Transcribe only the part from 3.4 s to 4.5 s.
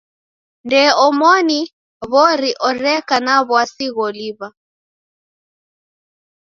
w'asi gholiw'a.